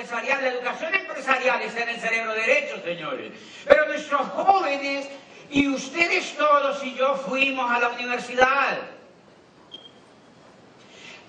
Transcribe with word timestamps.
empresarial. 0.00 0.42
La 0.42 0.48
educación 0.48 0.94
empresarial 0.94 1.62
está 1.62 1.82
en 1.82 1.88
el 1.90 2.00
cerebro 2.00 2.32
derecho, 2.32 2.80
señores. 2.82 3.32
Pero 3.66 3.86
nuestros 3.86 4.22
jóvenes 4.28 5.08
y 5.50 5.68
ustedes 5.68 6.36
todos 6.36 6.82
y 6.84 6.94
yo 6.94 7.16
fuimos 7.16 7.70
a 7.70 7.78
la 7.78 7.88
universidad. 7.90 8.78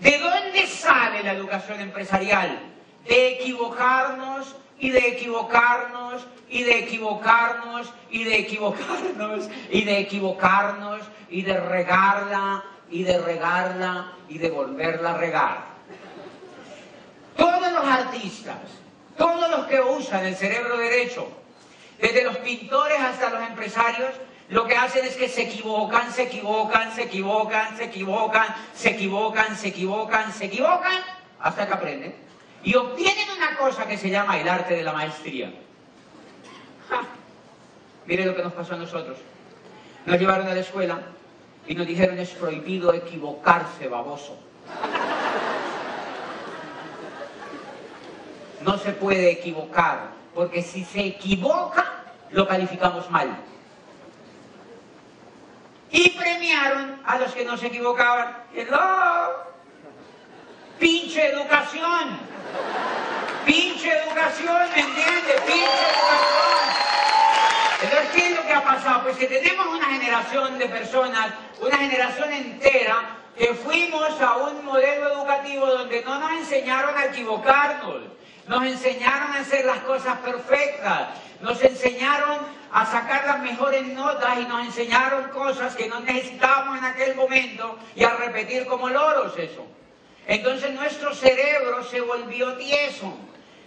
¿De 0.00 0.18
dónde 0.18 0.66
sale 0.66 1.22
la 1.22 1.32
educación 1.32 1.80
empresarial? 1.80 2.58
De 3.06 3.34
equivocarnos 3.34 4.54
y 4.78 4.90
de 4.90 5.08
equivocarnos 5.08 6.26
y 6.48 6.62
de 6.62 6.78
equivocarnos 6.78 7.92
y 8.10 8.24
de 8.24 8.38
equivocarnos 8.38 9.48
y 9.70 9.84
de 9.84 9.98
equivocarnos 9.98 11.02
y 11.30 11.42
de 11.42 11.58
regarla 11.58 12.64
y 12.90 13.02
de 13.02 13.18
regarla 13.18 14.12
y 14.28 14.38
de 14.38 14.50
volverla 14.50 15.14
a 15.14 15.16
regar. 15.16 15.78
Los 17.78 17.86
artistas, 17.86 18.56
todos 19.16 19.48
los 19.50 19.66
que 19.66 19.80
usan 19.80 20.26
el 20.26 20.34
cerebro 20.34 20.78
derecho, 20.78 21.28
desde 22.00 22.24
los 22.24 22.36
pintores 22.38 22.98
hasta 22.98 23.30
los 23.30 23.40
empresarios, 23.40 24.10
lo 24.48 24.66
que 24.66 24.76
hacen 24.76 25.04
es 25.04 25.14
que 25.14 25.28
se 25.28 25.42
equivocan, 25.42 26.12
se 26.12 26.24
equivocan, 26.24 26.92
se 26.92 27.04
equivocan, 27.04 27.76
se 27.76 27.84
equivocan, 27.84 28.46
se 28.74 28.88
equivocan, 28.88 29.56
se 29.56 29.68
equivocan, 29.68 30.32
se 30.32 30.44
equivocan, 30.46 31.02
hasta 31.38 31.68
que 31.68 31.74
aprenden. 31.74 32.14
Y 32.64 32.74
obtienen 32.74 33.28
una 33.36 33.56
cosa 33.56 33.86
que 33.86 33.96
se 33.96 34.10
llama 34.10 34.40
el 34.40 34.48
arte 34.48 34.74
de 34.74 34.82
la 34.82 34.92
maestría. 34.92 35.52
Mire 38.06 38.24
lo 38.24 38.34
que 38.34 38.42
nos 38.42 38.54
pasó 38.54 38.74
a 38.74 38.78
nosotros. 38.78 39.18
Nos 40.04 40.18
llevaron 40.18 40.48
a 40.48 40.54
la 40.54 40.60
escuela 40.60 40.98
y 41.68 41.76
nos 41.76 41.86
dijeron 41.86 42.18
es 42.18 42.30
prohibido 42.30 42.92
equivocarse, 42.92 43.86
baboso. 43.86 44.36
No 48.62 48.78
se 48.78 48.92
puede 48.92 49.30
equivocar, 49.30 50.10
porque 50.34 50.62
si 50.62 50.84
se 50.84 51.00
equivoca, 51.00 51.84
lo 52.30 52.46
calificamos 52.46 53.10
mal. 53.10 53.36
Y 55.90 56.10
premiaron 56.10 57.00
a 57.06 57.18
los 57.18 57.32
que 57.32 57.44
no 57.44 57.56
se 57.56 57.68
equivocaban. 57.68 58.36
¡Hello! 58.54 59.48
¡Pinche 60.78 61.32
educación! 61.32 62.18
¡Pinche 63.46 63.90
educación! 63.90 64.68
¿Me 64.74 64.80
entiendes? 64.80 65.40
¡Pinche 65.46 65.62
educación! 65.62 66.38
Entonces, 67.80 68.08
¿qué 68.12 68.26
es 68.28 68.36
lo 68.36 68.46
que 68.46 68.52
ha 68.52 68.64
pasado? 68.64 69.02
Pues 69.04 69.16
que 69.16 69.26
tenemos 69.26 69.66
una 69.68 69.86
generación 69.86 70.58
de 70.58 70.68
personas, 70.68 71.28
una 71.60 71.76
generación 71.76 72.32
entera, 72.32 73.16
que 73.36 73.54
fuimos 73.54 74.20
a 74.20 74.36
un 74.36 74.64
modelo 74.64 75.12
educativo 75.12 75.64
donde 75.64 76.02
no 76.04 76.18
nos 76.18 76.32
enseñaron 76.32 76.96
a 76.96 77.04
equivocarnos, 77.06 78.02
nos 78.48 78.64
enseñaron 78.64 79.32
a 79.32 79.40
hacer 79.40 79.64
las 79.64 79.78
cosas 79.80 80.18
perfectas, 80.18 81.10
nos 81.40 81.62
enseñaron 81.62 82.38
a 82.72 82.86
sacar 82.86 83.26
las 83.26 83.40
mejores 83.40 83.86
notas 83.86 84.38
y 84.38 84.44
nos 84.44 84.66
enseñaron 84.66 85.28
cosas 85.28 85.76
que 85.76 85.88
no 85.88 86.00
necesitábamos 86.00 86.78
en 86.78 86.84
aquel 86.84 87.14
momento 87.14 87.78
y 87.94 88.04
a 88.04 88.10
repetir 88.10 88.66
como 88.66 88.88
loros 88.88 89.38
eso. 89.38 89.66
Entonces 90.26 90.72
nuestro 90.74 91.14
cerebro 91.14 91.84
se 91.84 92.00
volvió 92.00 92.54
tieso 92.54 93.16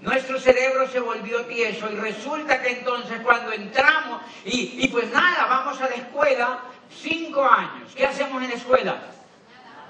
nuestro 0.00 0.38
cerebro 0.38 0.86
se 0.88 1.00
volvió 1.00 1.46
tieso 1.46 1.90
y 1.90 1.96
resulta 1.96 2.60
que 2.60 2.70
entonces 2.72 3.20
cuando 3.22 3.52
entramos 3.52 4.20
y, 4.44 4.86
pues 4.88 5.10
nada, 5.10 5.46
vamos 5.46 5.80
a 5.80 5.88
la 5.88 5.94
escuela 5.94 6.60
cinco 6.90 7.44
años. 7.44 7.92
¿Qué 7.94 8.06
hacemos 8.06 8.42
en 8.42 8.50
la 8.50 8.56
escuela? 8.56 8.96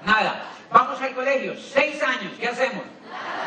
Nada. 0.05 0.43
Vamos 0.71 1.01
al 1.01 1.13
colegio, 1.13 1.55
seis 1.55 2.01
años. 2.03 2.33
¿Qué 2.39 2.47
hacemos? 2.47 2.83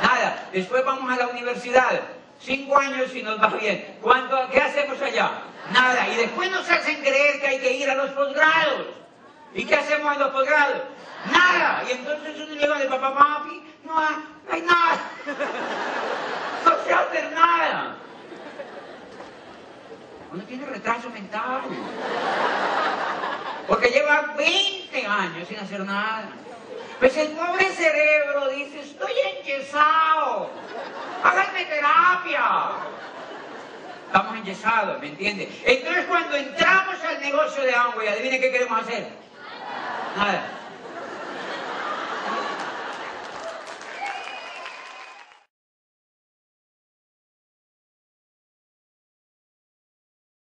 Nada. 0.02 0.48
Después 0.52 0.84
vamos 0.84 1.12
a 1.12 1.16
la 1.16 1.28
universidad, 1.28 2.00
cinco 2.40 2.78
años 2.78 3.14
y 3.14 3.22
nos 3.22 3.40
va 3.40 3.48
bien. 3.48 3.98
¿Cuánto, 4.00 4.48
¿Qué 4.50 4.60
hacemos 4.60 5.00
allá? 5.02 5.30
Nada. 5.72 6.08
Y 6.08 6.16
después 6.16 6.50
nos 6.50 6.68
hacen 6.68 7.00
creer 7.00 7.40
que 7.40 7.46
hay 7.46 7.58
que 7.58 7.72
ir 7.72 7.90
a 7.90 7.94
los 7.94 8.10
posgrados. 8.10 8.86
¿Y 9.54 9.64
qué 9.64 9.74
hacemos 9.74 10.12
en 10.14 10.20
los 10.20 10.30
posgrados? 10.30 10.82
Nada. 11.30 11.84
Y 11.88 11.92
entonces 11.92 12.36
uno 12.36 12.54
llega 12.54 12.78
de 12.78 12.86
papá, 12.86 13.14
papi, 13.14 13.62
no 13.84 13.98
hay 14.50 14.62
nada 14.62 14.98
no 16.64 16.84
se 16.84 16.92
hace 16.92 17.30
nada. 17.30 17.96
Uno 20.32 20.42
tiene 20.44 20.66
retraso 20.66 21.10
mental. 21.10 21.62
Porque 23.66 23.88
lleva 23.88 24.34
20 24.36 24.79
años 25.10 25.48
sin 25.48 25.58
hacer 25.58 25.80
nada. 25.80 26.28
Pues 26.98 27.16
el 27.16 27.28
pobre 27.28 27.66
cerebro 27.70 28.48
dice, 28.50 28.80
estoy 28.80 29.12
enyesado. 29.38 30.50
Háganme 31.24 31.64
terapia. 31.64 32.42
Estamos 34.06 34.36
enyesados, 34.36 35.00
¿me 35.00 35.08
entiende? 35.08 35.48
Entonces 35.64 36.04
cuando 36.06 36.36
entramos 36.36 36.96
al 37.04 37.20
negocio 37.20 37.62
de 37.62 37.74
Amway, 37.74 38.08
adivine 38.08 38.40
qué 38.40 38.50
queremos 38.50 38.80
hacer. 38.80 39.08
Nada. 40.16 40.59